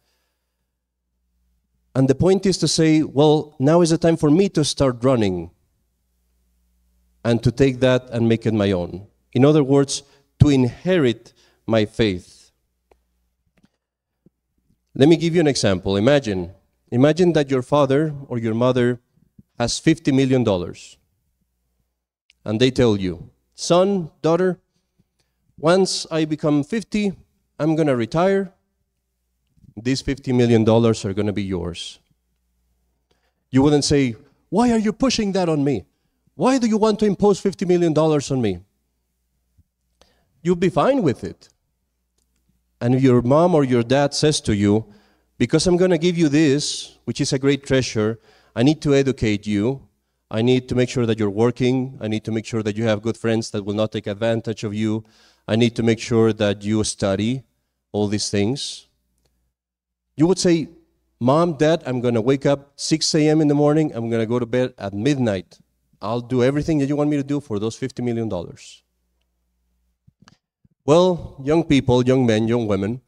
And 1.96 2.10
the 2.10 2.14
point 2.14 2.46
is 2.46 2.58
to 2.58 2.68
say, 2.68 3.04
well, 3.04 3.56
now 3.58 3.80
is 3.80 3.92
the 3.92 3.98
time 3.98 4.18
for 4.18 4.30
me 4.30 4.50
to 4.50 4.66
start 4.66 5.02
running 5.02 5.50
and 7.24 7.42
to 7.42 7.50
take 7.50 7.80
that 7.80 8.10
and 8.10 8.28
make 8.28 8.46
it 8.46 8.54
my 8.54 8.74
own. 8.74 9.08
In 9.32 9.46
other 9.46 9.64
words, 9.64 10.04
to 10.42 10.50
inherit 10.50 11.32
my 11.66 11.86
faith. 11.86 12.52
Let 14.94 15.08
me 15.08 15.16
give 15.16 15.36
you 15.36 15.40
an 15.40 15.48
example. 15.48 15.96
Imagine, 15.96 16.52
imagine 16.92 17.32
that 17.32 17.50
your 17.50 17.62
father 17.62 18.14
or 18.28 18.38
your 18.38 18.54
mother 18.54 19.00
has 19.58 19.80
$50 19.80 20.14
million. 20.14 20.46
And 22.46 22.60
they 22.60 22.72
tell 22.72 22.98
you, 22.98 23.30
son, 23.56 24.12
daughter, 24.22 24.60
once 25.60 26.06
I 26.12 26.26
become 26.26 26.64
50, 26.64 27.14
I'm 27.60 27.76
going 27.76 27.88
to 27.88 27.96
retire. 27.96 28.54
These 29.76 30.04
$50 30.04 30.34
million 30.36 30.62
are 30.68 31.14
going 31.14 31.28
to 31.28 31.34
be 31.34 31.44
yours. 31.44 32.00
You 33.50 33.62
wouldn't 33.64 33.86
say, 33.86 34.16
Why 34.50 34.72
are 34.72 34.78
you 34.78 34.94
pushing 34.94 35.32
that 35.34 35.50
on 35.50 35.64
me? 35.64 35.86
Why 36.36 36.58
do 36.60 36.68
you 36.68 36.78
want 36.78 37.00
to 37.00 37.06
impose 37.06 37.42
$50 37.42 37.68
million 37.68 37.98
on 37.98 38.42
me? 38.42 38.60
You'll 40.42 40.56
be 40.56 40.70
fine 40.70 41.02
with 41.02 41.24
it. 41.24 41.50
And 42.80 42.94
if 42.94 43.02
your 43.02 43.22
mom 43.24 43.56
or 43.56 43.64
your 43.64 43.84
dad 43.84 44.14
says 44.14 44.40
to 44.42 44.56
you, 44.56 44.86
Because 45.38 45.66
I'm 45.66 45.78
going 45.78 45.92
to 45.92 45.98
give 45.98 46.18
you 46.18 46.30
this, 46.30 46.98
which 47.06 47.22
is 47.22 47.34
a 47.34 47.40
great 47.40 47.66
treasure, 47.66 48.20
I 48.58 48.64
need 48.64 48.82
to 48.82 48.96
educate 48.96 49.46
you. 49.46 49.88
I 50.32 50.42
need 50.42 50.68
to 50.70 50.74
make 50.74 50.90
sure 50.90 51.06
that 51.06 51.20
you're 51.20 51.30
working. 51.46 51.96
I 52.02 52.08
need 52.08 52.24
to 52.24 52.32
make 52.32 52.44
sure 52.44 52.64
that 52.64 52.76
you 52.76 52.86
have 52.86 53.04
good 53.04 53.16
friends 53.16 53.52
that 53.52 53.64
will 53.64 53.76
not 53.76 53.92
take 53.92 54.08
advantage 54.08 54.64
of 54.64 54.74
you. 54.74 55.06
I 55.48 55.56
need 55.56 55.76
to 55.76 55.84
make 55.84 56.00
sure 56.00 56.34
that 56.34 56.64
you 56.64 56.84
study 56.84 57.44
all 57.92 58.08
these 58.08 58.32
things. 58.32 58.88
You 60.16 60.26
would 60.26 60.40
say, 60.40 60.70
Mom, 61.20 61.54
Dad, 61.54 61.84
I'm 61.86 62.02
going 62.02 62.16
to 62.16 62.22
wake 62.22 62.48
up 62.48 62.72
6 62.78 63.14
a.m. 63.14 63.42
in 63.42 63.48
the 63.48 63.54
morning. 63.54 63.94
I'm 63.94 64.10
going 64.10 64.24
to 64.24 64.26
go 64.26 64.40
to 64.40 64.48
bed 64.48 64.74
at 64.80 64.92
midnight. 64.92 65.60
I'll 66.02 66.22
do 66.22 66.44
everything 66.44 66.80
that 66.80 66.90
you 66.90 66.96
want 66.96 67.12
me 67.12 67.18
to 67.18 67.24
do 67.24 67.40
for 67.40 67.60
those 67.60 67.78
$50 67.80 68.04
million. 68.04 68.28
Well, 70.84 71.40
young 71.44 71.64
people, 71.64 72.04
young 72.04 72.26
men, 72.26 72.48
young 72.48 72.66
women, 72.66 73.02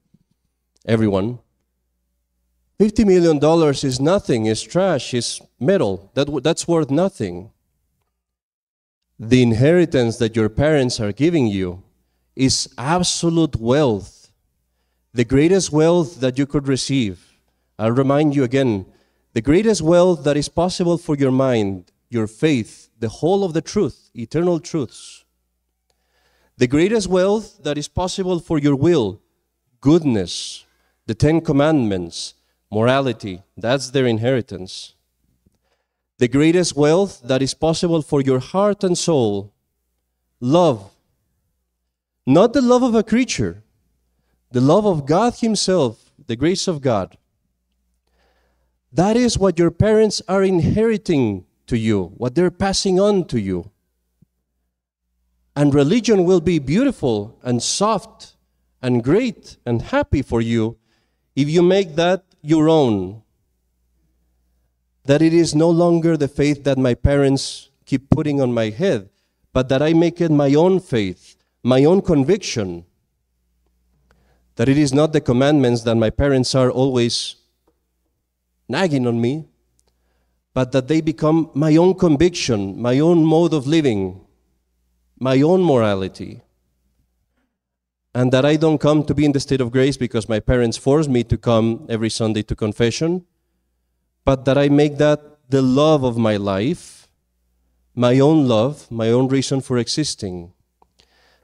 everyone, 0.85 1.39
$50 2.79 3.05
million 3.05 3.39
is 3.83 3.99
nothing, 3.99 4.45
it's 4.45 4.61
trash, 4.61 5.13
it's 5.13 5.41
metal. 5.59 6.09
That, 6.13 6.43
that's 6.43 6.65
worth 6.65 6.89
nothing. 6.89 7.51
The 9.19 9.43
inheritance 9.43 10.17
that 10.19 10.37
your 10.37 10.47
parents 10.47 10.99
are 11.01 11.11
giving 11.11 11.47
you 11.47 11.83
is 12.37 12.73
absolute 12.77 13.57
wealth, 13.57 14.31
the 15.13 15.25
greatest 15.25 15.73
wealth 15.73 16.21
that 16.21 16.37
you 16.37 16.45
could 16.45 16.69
receive. 16.69 17.33
I'll 17.77 17.91
remind 17.91 18.33
you 18.33 18.45
again 18.45 18.85
the 19.33 19.41
greatest 19.41 19.81
wealth 19.81 20.23
that 20.23 20.37
is 20.37 20.47
possible 20.47 20.97
for 20.97 21.17
your 21.17 21.31
mind, 21.31 21.91
your 22.09 22.27
faith, 22.27 22.89
the 22.97 23.09
whole 23.09 23.43
of 23.43 23.51
the 23.51 23.61
truth, 23.61 24.09
eternal 24.15 24.61
truths. 24.61 25.25
The 26.55 26.67
greatest 26.67 27.07
wealth 27.07 27.61
that 27.63 27.77
is 27.77 27.89
possible 27.89 28.39
for 28.39 28.57
your 28.57 28.75
will, 28.75 29.21
goodness, 29.81 30.65
the 31.07 31.15
Ten 31.15 31.41
Commandments, 31.41 32.35
morality. 32.71 33.43
That's 33.57 33.89
their 33.89 34.05
inheritance. 34.05 34.95
The 36.17 36.27
greatest 36.27 36.75
wealth 36.75 37.21
that 37.23 37.41
is 37.41 37.53
possible 37.53 38.01
for 38.01 38.21
your 38.21 38.39
heart 38.39 38.83
and 38.83 38.97
soul 38.97 39.53
love. 40.39 40.91
Not 42.25 42.53
the 42.53 42.61
love 42.61 42.83
of 42.83 42.93
a 42.95 43.03
creature, 43.03 43.63
the 44.51 44.61
love 44.61 44.85
of 44.85 45.05
God 45.05 45.35
Himself, 45.35 46.11
the 46.27 46.35
grace 46.35 46.67
of 46.67 46.81
God. 46.81 47.17
That 48.91 49.15
is 49.15 49.37
what 49.37 49.59
your 49.59 49.71
parents 49.71 50.21
are 50.27 50.43
inheriting 50.43 51.45
to 51.67 51.77
you, 51.77 52.13
what 52.17 52.35
they're 52.35 52.51
passing 52.51 52.99
on 52.99 53.25
to 53.25 53.39
you. 53.39 53.71
And 55.55 55.73
religion 55.73 56.25
will 56.25 56.41
be 56.41 56.59
beautiful 56.59 57.37
and 57.43 57.61
soft 57.61 58.35
and 58.81 59.03
great 59.03 59.57
and 59.65 59.81
happy 59.81 60.21
for 60.21 60.41
you 60.41 60.77
if 61.35 61.49
you 61.49 61.61
make 61.61 61.95
that 61.95 62.23
your 62.41 62.69
own. 62.69 63.21
That 65.05 65.21
it 65.21 65.33
is 65.33 65.55
no 65.55 65.69
longer 65.69 66.17
the 66.17 66.27
faith 66.27 66.63
that 66.65 66.77
my 66.77 66.93
parents 66.93 67.69
keep 67.85 68.09
putting 68.09 68.41
on 68.41 68.53
my 68.53 68.69
head, 68.69 69.09
but 69.53 69.69
that 69.69 69.81
I 69.81 69.93
make 69.93 70.21
it 70.21 70.31
my 70.31 70.53
own 70.53 70.79
faith, 70.79 71.35
my 71.63 71.83
own 71.83 72.01
conviction. 72.01 72.85
That 74.55 74.69
it 74.69 74.77
is 74.77 74.93
not 74.93 75.13
the 75.13 75.21
commandments 75.21 75.83
that 75.83 75.95
my 75.95 76.09
parents 76.09 76.53
are 76.53 76.69
always 76.69 77.35
nagging 78.67 79.07
on 79.07 79.19
me, 79.19 79.45
but 80.53 80.71
that 80.73 80.87
they 80.87 81.01
become 81.01 81.49
my 81.53 81.75
own 81.75 81.95
conviction, 81.95 82.79
my 82.79 82.99
own 82.99 83.25
mode 83.25 83.53
of 83.53 83.65
living, 83.65 84.21
my 85.17 85.41
own 85.41 85.63
morality 85.63 86.41
and 88.19 88.33
that 88.33 88.43
I 88.43 88.57
don't 88.57 88.79
come 88.79 89.05
to 89.05 89.13
be 89.13 89.23
in 89.23 89.31
the 89.31 89.39
state 89.39 89.61
of 89.61 89.71
grace 89.71 89.95
because 89.95 90.27
my 90.27 90.41
parents 90.41 90.75
force 90.75 91.07
me 91.07 91.23
to 91.23 91.37
come 91.37 91.85
every 91.87 92.09
Sunday 92.09 92.41
to 92.41 92.53
confession, 92.53 93.25
but 94.25 94.43
that 94.43 94.57
I 94.57 94.67
make 94.67 94.97
that 94.97 95.21
the 95.47 95.61
love 95.61 96.03
of 96.03 96.17
my 96.17 96.35
life, 96.35 97.07
my 97.95 98.19
own 98.19 98.45
love, 98.45 98.91
my 98.91 99.09
own 99.09 99.29
reason 99.29 99.61
for 99.61 99.77
existing. 99.77 100.51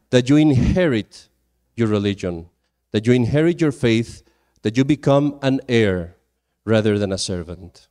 That 0.09 0.27
you 0.27 0.35
inherit 0.35 1.29
your 1.77 1.87
religion, 1.87 2.49
that 2.91 3.07
you 3.07 3.13
inherit 3.13 3.61
your 3.61 3.71
faith, 3.71 4.21
that 4.63 4.75
you 4.75 4.83
become 4.83 5.39
an 5.41 5.61
heir 5.69 6.17
rather 6.65 6.99
than 6.99 7.13
a 7.13 7.17
servant. 7.17 7.87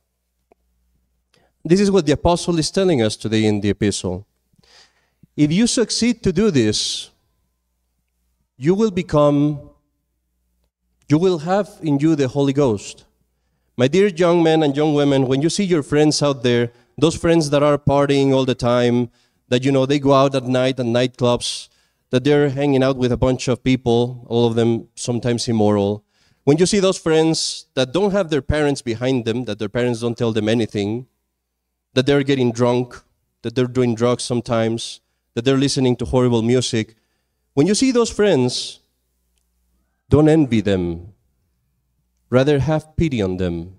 This 1.63 1.79
is 1.79 1.89
what 1.89 2.05
the 2.05 2.11
apostle 2.11 2.59
is 2.59 2.69
telling 2.69 3.01
us 3.01 3.15
today 3.15 3.45
in 3.45 3.61
the 3.61 3.71
epistle. 3.71 4.27
If 5.35 5.51
you 5.51 5.65
succeed 5.65 6.21
to 6.21 6.31
do 6.31 6.51
this, 6.51 7.09
you 8.57 8.73
will 8.73 8.91
become, 8.91 9.69
you 11.09 11.17
will 11.17 11.39
have 11.39 11.69
in 11.81 11.99
you 11.99 12.15
the 12.15 12.27
Holy 12.27 12.53
Ghost. 12.53 13.05
My 13.77 13.87
dear 13.87 14.07
young 14.07 14.41
men 14.41 14.63
and 14.63 14.75
young 14.75 14.93
women, 14.93 15.27
when 15.27 15.41
you 15.41 15.49
see 15.49 15.65
your 15.65 15.83
friends 15.83 16.23
out 16.23 16.43
there, 16.43 16.71
those 16.97 17.15
friends 17.15 17.49
that 17.49 17.61
are 17.61 17.77
partying 17.77 18.31
all 18.31 18.45
the 18.45 18.55
time, 18.55 19.09
that 19.49 19.65
you 19.65 19.71
know 19.71 19.85
they 19.85 19.99
go 19.99 20.13
out 20.13 20.33
at 20.35 20.45
night 20.45 20.79
and 20.79 20.95
nightclubs, 20.95 21.67
that 22.11 22.23
they're 22.23 22.49
hanging 22.49 22.81
out 22.81 22.95
with 22.95 23.11
a 23.11 23.17
bunch 23.17 23.49
of 23.49 23.63
people, 23.63 24.25
all 24.29 24.47
of 24.47 24.55
them 24.55 24.87
sometimes 24.95 25.49
immoral. 25.49 26.05
When 26.45 26.57
you 26.57 26.65
see 26.65 26.79
those 26.79 26.97
friends 26.97 27.65
that 27.73 27.91
don't 27.91 28.11
have 28.11 28.29
their 28.29 28.41
parents 28.41 28.81
behind 28.81 29.25
them, 29.25 29.43
that 29.45 29.59
their 29.59 29.67
parents 29.67 29.99
don't 29.99 30.17
tell 30.17 30.31
them 30.31 30.47
anything, 30.47 31.07
that 31.93 32.05
they're 32.05 32.23
getting 32.23 32.53
drunk, 32.53 33.03
that 33.41 33.55
they're 33.55 33.67
doing 33.67 33.95
drugs 33.95 34.23
sometimes, 34.23 35.01
that 35.33 35.43
they're 35.43 35.57
listening 35.57 35.97
to 35.97 36.05
horrible 36.05 36.41
music, 36.41 36.95
when 37.55 37.65
you 37.65 37.73
see 37.73 37.91
those 37.91 38.11
friends, 38.11 38.81
don't 40.09 40.29
envy 40.29 40.61
them. 40.61 41.13
Rather, 42.29 42.59
have 42.59 42.95
pity 42.97 43.21
on 43.21 43.37
them 43.37 43.77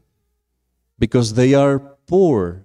because 0.98 1.34
they 1.34 1.54
are 1.54 1.78
poor. 2.06 2.64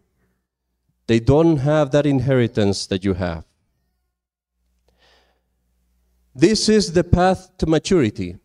They 1.08 1.20
don't 1.20 1.58
have 1.58 1.92
that 1.92 2.06
inheritance 2.06 2.88
that 2.88 3.04
you 3.04 3.14
have. 3.16 3.44
This 6.34 6.70
is 6.70 6.94
the 6.94 7.04
path 7.04 7.52
to 7.58 7.66
maturity. 7.68 8.38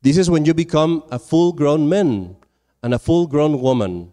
This 0.00 0.16
is 0.16 0.30
when 0.30 0.46
you 0.46 0.54
become 0.54 1.04
a 1.10 1.18
full 1.18 1.52
grown 1.52 1.88
man 1.88 2.36
and 2.82 2.94
a 2.94 2.98
full 2.98 3.26
grown 3.26 3.60
woman, 3.60 4.12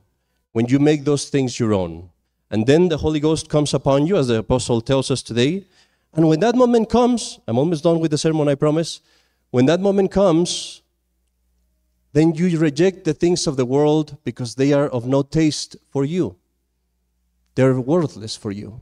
when 0.52 0.68
you 0.68 0.80
make 0.80 1.06
those 1.06 1.30
things 1.30 1.60
your 1.60 1.74
own. 1.74 2.10
And 2.52 2.68
then 2.68 2.90
the 2.90 2.98
Holy 2.98 3.22
Ghost 3.22 3.48
comes 3.48 3.74
upon 3.74 4.06
you, 4.06 4.18
as 4.18 4.28
the 4.28 4.40
Apostle 4.40 4.82
tells 4.82 5.10
us 5.10 5.24
today, 5.24 5.66
and 6.14 6.28
when 6.28 6.40
that 6.40 6.56
moment 6.56 6.90
comes, 6.90 7.40
I'm 7.48 7.58
almost 7.58 7.84
done 7.84 8.00
with 8.00 8.12
the 8.12 8.18
sermon, 8.18 8.48
I 8.48 8.56
promise. 8.56 9.02
When 9.52 9.66
that 9.68 9.80
moment 9.80 10.12
comes, 10.12 10.82
then 12.14 12.34
you 12.34 12.58
reject 12.58 13.04
the 13.04 13.14
things 13.14 13.46
of 13.46 13.58
the 13.58 13.66
world 13.66 14.18
because 14.24 14.56
they 14.56 14.74
are 14.74 14.88
of 14.90 15.06
no 15.06 15.22
taste 15.22 15.76
for 15.90 16.04
you. 16.04 16.36
They're 17.56 17.80
worthless 17.80 18.36
for 18.36 18.52
you. 18.52 18.82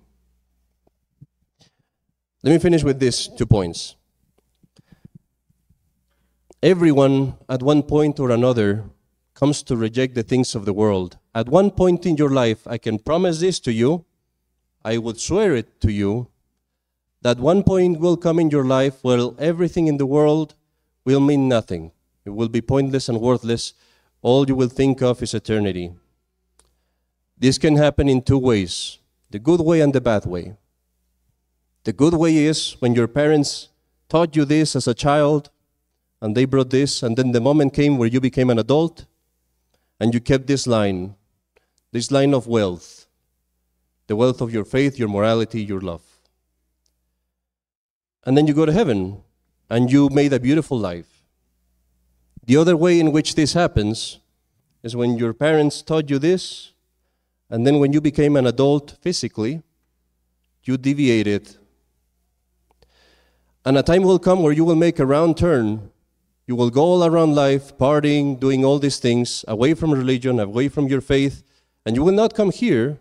Let 2.43 2.51
me 2.51 2.59
finish 2.59 2.83
with 2.83 2.99
these 2.99 3.27
two 3.27 3.45
points. 3.45 3.95
Everyone, 6.63 7.35
at 7.49 7.61
one 7.61 7.83
point 7.83 8.19
or 8.19 8.31
another, 8.31 8.85
comes 9.33 9.61
to 9.63 9.75
reject 9.75 10.15
the 10.15 10.23
things 10.23 10.55
of 10.55 10.65
the 10.65 10.73
world. 10.73 11.17
At 11.35 11.49
one 11.49 11.71
point 11.71 12.05
in 12.05 12.15
your 12.17 12.29
life, 12.29 12.65
I 12.65 12.77
can 12.77 12.99
promise 12.99 13.39
this 13.39 13.59
to 13.61 13.73
you, 13.73 14.05
I 14.83 14.97
would 14.97 15.19
swear 15.19 15.55
it 15.55 15.81
to 15.81 15.91
you, 15.91 16.29
that 17.21 17.39
one 17.39 17.63
point 17.63 17.99
will 17.99 18.17
come 18.17 18.39
in 18.39 18.49
your 18.49 18.65
life 18.65 19.03
where 19.03 19.29
everything 19.39 19.87
in 19.87 19.97
the 19.97 20.05
world 20.05 20.55
will 21.05 21.19
mean 21.19 21.47
nothing. 21.47 21.91
It 22.25 22.31
will 22.31 22.49
be 22.49 22.61
pointless 22.61 23.09
and 23.09 23.19
worthless. 23.19 23.73
All 24.21 24.47
you 24.47 24.55
will 24.55 24.69
think 24.69 25.01
of 25.01 25.23
is 25.23 25.33
eternity. 25.33 25.93
This 27.37 27.57
can 27.57 27.75
happen 27.75 28.09
in 28.09 28.21
two 28.21 28.37
ways 28.37 28.99
the 29.29 29.39
good 29.39 29.59
way 29.59 29.81
and 29.81 29.93
the 29.93 30.01
bad 30.01 30.25
way. 30.25 30.55
The 31.83 31.93
good 31.93 32.13
way 32.13 32.37
is 32.37 32.77
when 32.79 32.95
your 32.95 33.07
parents 33.07 33.69
taught 34.09 34.35
you 34.35 34.45
this 34.45 34.75
as 34.75 34.87
a 34.87 34.93
child 34.93 35.49
and 36.21 36.35
they 36.35 36.45
brought 36.45 36.71
this, 36.71 37.03
and 37.03 37.15
then 37.15 37.31
the 37.31 37.41
moment 37.41 37.73
came 37.73 37.97
where 37.97 38.07
you 38.07 38.19
became 38.19 38.49
an 38.49 38.57
adult 38.57 39.05
and 39.99 40.13
you 40.13 40.19
kept 40.19 40.47
this 40.47 40.65
line 40.65 41.15
this 41.91 42.11
line 42.11 42.33
of 42.33 42.47
wealth 42.47 43.07
the 44.07 44.15
wealth 44.15 44.39
of 44.39 44.53
your 44.53 44.63
faith, 44.63 44.97
your 44.97 45.09
morality, 45.09 45.61
your 45.61 45.81
love. 45.81 46.06
And 48.27 48.37
then 48.37 48.45
you 48.45 48.53
go 48.53 48.65
to 48.65 48.73
heaven 48.73 49.23
and 49.69 49.89
you 49.89 50.09
made 50.09 50.33
a 50.33 50.39
beautiful 50.39 50.77
life. 50.77 51.23
The 52.45 52.57
other 52.57 52.75
way 52.75 52.99
in 52.99 53.13
which 53.13 53.35
this 53.35 53.53
happens 53.53 54.19
is 54.83 54.97
when 54.97 55.17
your 55.17 55.33
parents 55.33 55.81
taught 55.81 56.09
you 56.09 56.19
this, 56.19 56.73
and 57.49 57.65
then 57.65 57.79
when 57.79 57.93
you 57.93 58.01
became 58.01 58.35
an 58.35 58.45
adult 58.45 58.97
physically, 58.99 59.61
you 60.63 60.75
deviated. 60.75 61.55
And 63.63 63.77
a 63.77 63.81
time 63.81 64.03
will 64.03 64.19
come 64.19 64.43
where 64.43 64.51
you 64.51 64.65
will 64.65 64.75
make 64.75 64.99
a 64.99 65.05
round 65.05 65.37
turn. 65.37 65.89
You 66.47 66.57
will 66.57 66.69
go 66.69 66.81
all 66.81 67.05
around 67.05 67.33
life, 67.33 67.77
partying, 67.77 68.37
doing 68.37 68.65
all 68.65 68.77
these 68.77 68.99
things, 68.99 69.45
away 69.47 69.73
from 69.73 69.91
religion, 69.91 70.37
away 70.37 70.67
from 70.67 70.87
your 70.87 71.01
faith, 71.01 71.43
and 71.85 71.95
you 71.95 72.03
will 72.03 72.13
not 72.13 72.33
come 72.33 72.51
here. 72.51 72.99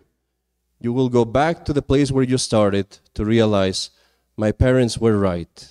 You 0.79 0.93
will 0.93 1.09
go 1.09 1.25
back 1.25 1.65
to 1.65 1.73
the 1.73 1.81
place 1.81 2.13
where 2.13 2.23
you 2.23 2.37
started 2.37 2.99
to 3.13 3.25
realize 3.25 3.89
my 4.37 4.51
parents 4.51 4.99
were 4.99 5.17
right. 5.17 5.67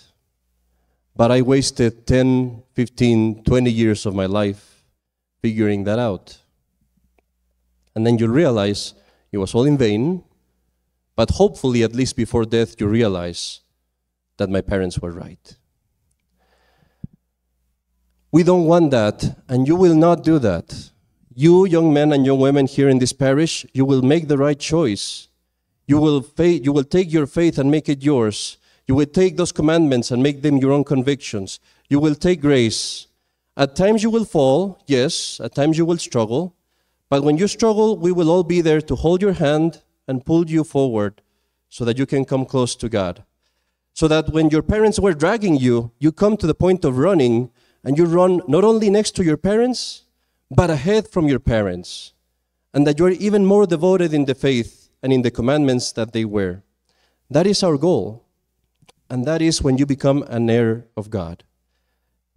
But 1.15 1.31
I 1.31 1.41
wasted 1.41 2.07
10, 2.07 2.65
15, 2.75 3.45
20 3.45 3.71
years 3.71 4.05
of 4.05 4.15
my 4.15 4.27
life 4.27 4.83
figuring 5.41 5.85
that 5.85 5.99
out. 5.99 6.39
And 7.95 8.07
then 8.07 8.19
you 8.19 8.27
realize 8.29 8.93
it 9.33 9.39
was 9.39 9.55
all 9.55 9.65
in 9.65 9.79
vain, 9.79 10.25
but 11.15 11.31
hopefully, 11.31 11.83
at 11.83 11.95
least 11.95 12.17
before 12.17 12.45
death, 12.45 12.79
you 12.79 12.87
realize 12.87 13.61
that 14.37 14.51
my 14.51 14.61
parents 14.61 14.99
were 14.99 15.13
right. 15.13 15.57
We 18.31 18.43
don't 18.43 18.67
want 18.67 18.91
that, 18.91 19.37
and 19.49 19.67
you 19.67 19.77
will 19.77 19.95
not 19.95 20.23
do 20.23 20.39
that. 20.41 20.91
You, 21.35 21.65
young 21.65 21.93
men 21.95 22.13
and 22.13 22.27
young 22.27 22.41
women 22.41 22.67
here 22.67 22.91
in 22.91 22.99
this 22.99 23.15
parish, 23.15 23.65
you 23.73 23.87
will 23.87 24.03
make 24.03 24.29
the 24.29 24.37
right 24.37 24.59
choice. 24.59 25.29
You 25.87 25.99
will, 25.99 26.23
fa- 26.23 26.49
you 26.49 26.73
will 26.73 26.85
take 26.85 27.13
your 27.13 27.27
faith 27.27 27.59
and 27.59 27.71
make 27.71 27.89
it 27.89 28.03
yours. 28.03 28.59
You 28.87 28.95
will 28.95 29.07
take 29.07 29.37
those 29.37 29.53
commandments 29.53 30.11
and 30.11 30.23
make 30.23 30.43
them 30.43 30.59
your 30.59 30.73
own 30.73 30.85
convictions. 30.85 31.61
You 31.89 32.01
will 32.01 32.15
take 32.15 32.41
grace. 32.41 33.07
At 33.57 33.77
times 33.77 34.03
you 34.03 34.11
will 34.11 34.25
fall, 34.25 34.83
yes, 34.87 35.41
at 35.41 35.55
times 35.55 35.79
you 35.79 35.87
will 35.87 35.99
struggle, 35.99 36.55
but 37.09 37.23
when 37.23 37.37
you 37.39 37.47
struggle, 37.47 37.97
we 37.97 38.13
will 38.13 38.31
all 38.31 38.43
be 38.43 38.61
there 38.61 38.81
to 38.83 38.97
hold 38.97 39.23
your 39.23 39.33
hand 39.33 39.83
and 40.09 40.27
pull 40.27 40.47
you 40.51 40.65
forward 40.65 41.23
so 41.69 41.85
that 41.85 41.99
you 41.99 42.07
can 42.07 42.25
come 42.25 42.45
close 42.45 42.75
to 42.77 42.89
God. 42.89 43.25
So 43.95 44.09
that 44.09 44.31
when 44.31 44.51
your 44.51 44.63
parents 44.63 44.99
were 44.99 45.15
dragging 45.15 45.57
you, 45.57 45.93
you 45.99 46.13
come 46.13 46.37
to 46.37 46.47
the 46.47 46.55
point 46.55 46.85
of 46.85 46.99
running 46.99 47.51
and 47.83 47.97
you 47.97 48.05
run 48.05 48.43
not 48.47 48.65
only 48.65 48.91
next 48.91 49.13
to 49.13 49.25
your 49.25 49.37
parents, 49.37 50.03
but 50.51 50.69
ahead 50.69 51.09
from 51.09 51.29
your 51.29 51.39
parents. 51.39 52.13
And 52.75 52.87
that 52.87 52.99
you 52.99 53.07
are 53.07 53.11
even 53.11 53.47
more 53.47 53.67
devoted 53.67 54.13
in 54.13 54.27
the 54.27 54.35
faith 54.35 54.86
and 55.07 55.13
in 55.13 55.23
the 55.23 55.31
commandments 55.31 55.93
that 55.93 56.13
they 56.13 56.25
were. 56.25 56.65
That 57.31 57.47
is 57.47 57.63
our 57.63 57.79
goal 57.79 58.25
and 59.09 59.25
that 59.25 59.41
is 59.41 59.63
when 59.63 59.79
you 59.79 59.87
become 59.87 60.25
an 60.25 60.51
heir 60.51 60.87
of 60.97 61.11
God. 61.11 61.45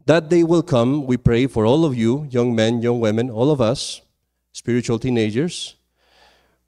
That 0.05 0.29
day 0.29 0.43
will 0.43 0.61
come, 0.61 1.07
we 1.07 1.17
pray 1.17 1.47
for 1.47 1.65
all 1.65 1.83
of 1.83 1.97
you, 1.97 2.27
young 2.29 2.53
men, 2.53 2.83
young 2.83 2.99
women, 2.99 3.31
all 3.31 3.49
of 3.49 3.59
us, 3.59 4.01
spiritual 4.51 4.99
teenagers, 4.99 5.77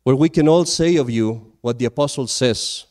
where 0.02 0.16
we 0.16 0.28
can 0.28 0.48
all 0.48 0.66
say 0.66 0.96
of 0.96 1.08
you 1.08 1.54
what 1.62 1.78
the 1.78 1.86
apostle 1.86 2.26
says 2.26 2.88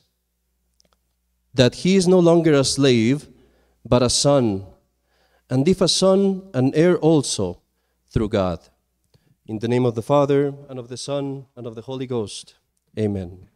that 1.53 1.75
he 1.75 1.97
is 1.97 2.07
no 2.07 2.21
longer 2.21 2.53
a 2.53 2.63
slave, 2.63 3.27
but 3.85 4.05
a 4.05 4.09
son, 4.09 4.65
and 5.51 5.67
if 5.67 5.81
a 5.81 5.89
son, 5.89 6.49
an 6.55 6.73
heir 6.77 6.97
also 6.99 7.61
through 8.09 8.29
God. 8.29 8.61
In 9.47 9.59
the 9.59 9.67
name 9.67 9.85
of 9.85 9.97
the 9.97 10.03
Father, 10.03 10.55
and 10.69 10.79
of 10.79 10.87
the 10.87 10.97
Son, 10.97 11.47
and 11.57 11.67
of 11.67 11.75
the 11.75 11.83
Holy 11.83 12.07
Ghost. 12.07 12.55
Amen. 12.99 13.50